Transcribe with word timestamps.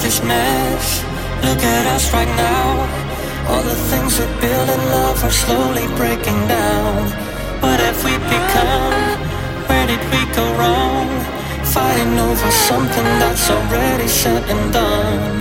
this 0.00 0.22
mess. 0.22 1.02
Look 1.42 1.62
at 1.62 1.86
us 1.94 2.12
right 2.12 2.28
now. 2.36 2.68
All 3.48 3.62
the 3.62 3.78
things 3.90 4.18
we 4.18 4.26
build 4.40 4.68
in 4.68 4.82
love 4.94 5.24
are 5.24 5.30
slowly 5.30 5.86
breaking 5.96 6.40
down. 6.46 7.08
What 7.62 7.80
have 7.80 7.98
we 8.04 8.14
become? 8.36 8.94
Where 9.68 9.86
did 9.86 10.02
we 10.12 10.22
go 10.34 10.44
wrong? 10.58 11.08
Fighting 11.64 12.18
over 12.18 12.50
something 12.50 13.08
that's 13.22 13.50
already 13.50 14.08
said 14.08 14.42
and 14.52 14.72
done. 14.72 15.34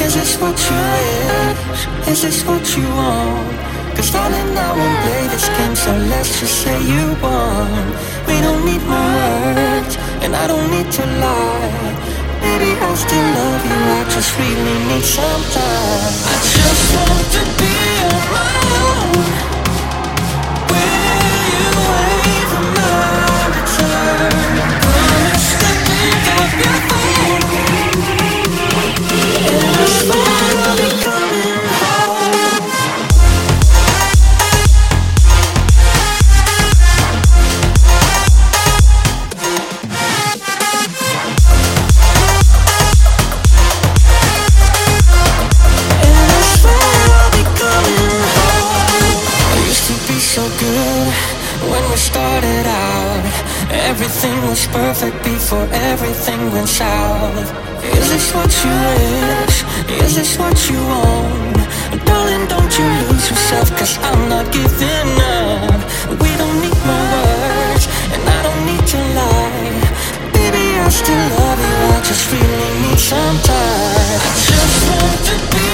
Is 0.00 0.14
this 0.14 0.40
what 0.40 0.56
you 0.68 0.78
wish? 0.94 2.08
Is 2.08 2.22
this 2.22 2.44
what 2.44 2.64
you 2.76 2.86
want? 3.00 3.56
Cause 3.96 4.12
darling, 4.12 4.56
I 4.56 4.70
won't 4.78 4.98
play 5.04 5.26
this 5.34 5.48
game, 5.58 5.74
so 5.74 5.90
let's 6.12 6.38
just 6.40 6.62
say 6.62 6.78
you 6.92 7.16
won. 7.20 7.68
We 8.28 8.40
don't 8.40 8.64
need 8.64 8.82
more 8.86 9.18
words, 9.42 9.96
and 10.22 10.36
I 10.36 10.46
don't 10.46 10.70
need 10.70 10.90
to 10.92 11.04
lie. 11.24 12.18
Baby, 12.40 12.70
I 12.78 12.94
still 12.94 13.28
love 13.38 13.57
just 13.57 13.57
really 14.38 14.78
need 14.86 15.04
some 15.04 15.42
time. 15.50 16.12
I 16.24 16.36
just 16.54 16.94
want 16.94 17.32
to 17.32 17.57
started 51.98 52.64
out. 52.66 53.24
Everything 53.90 54.36
was 54.46 54.66
perfect 54.68 55.16
before 55.24 55.66
everything 55.92 56.40
went 56.52 56.68
south. 56.68 57.48
Is 57.82 58.06
this 58.12 58.34
what 58.34 58.50
you 58.62 58.74
wish? 58.86 59.56
Is 60.04 60.14
this 60.16 60.38
what 60.38 60.56
you 60.70 60.78
want? 60.78 61.58
Darling, 62.06 62.46
don't 62.46 62.72
you 62.78 62.86
lose 63.02 63.26
yourself, 63.30 63.68
cause 63.76 63.98
I'm 64.08 64.28
not 64.28 64.46
giving 64.52 65.10
up. 65.42 65.80
We 66.22 66.30
don't 66.40 66.58
need 66.64 66.78
more 66.86 67.06
words, 67.14 67.84
and 68.14 68.22
I 68.36 68.38
don't 68.46 68.62
need 68.70 68.84
to 68.94 69.00
lie. 69.18 69.80
Baby, 70.32 70.64
I 70.78 70.88
still 70.88 71.26
love 71.40 71.60
you, 71.68 71.76
I 71.96 72.00
just 72.10 72.24
really 72.32 72.70
need 72.84 73.00
some 73.12 73.38
time. 73.42 74.20
I 74.22 74.34
just 74.48 74.76
want 74.86 75.20
to 75.28 75.36
be 75.52 75.67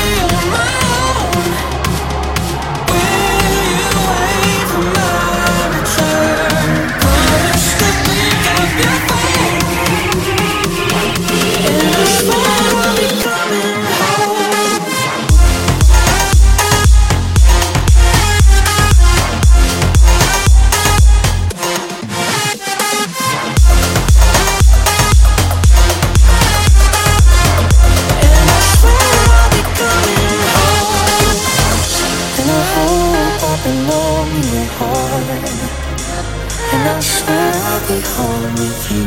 And 36.72 36.88
I 36.88 37.00
swear 37.00 37.52
I'll 37.54 37.80
be 37.86 38.00
home 38.14 38.54
with 38.54 38.90
you. 38.90 39.06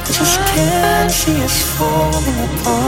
I 0.00 0.06
just 0.06 0.38
can't 0.40 1.10
see 1.10 1.42
us 1.42 1.62
falling 1.76 2.38
apart. 2.48 2.85